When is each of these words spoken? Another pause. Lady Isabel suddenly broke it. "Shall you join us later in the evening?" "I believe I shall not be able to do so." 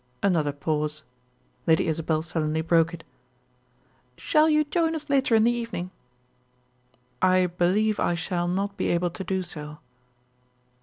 Another 0.23 0.51
pause. 0.51 1.03
Lady 1.67 1.85
Isabel 1.85 2.23
suddenly 2.23 2.61
broke 2.61 2.91
it. 2.91 3.03
"Shall 4.17 4.49
you 4.49 4.63
join 4.63 4.95
us 4.95 5.11
later 5.11 5.35
in 5.35 5.43
the 5.43 5.51
evening?" 5.51 5.91
"I 7.21 7.45
believe 7.45 7.99
I 7.99 8.15
shall 8.15 8.47
not 8.47 8.77
be 8.77 8.87
able 8.87 9.11
to 9.11 9.23
do 9.23 9.43
so." 9.43 9.77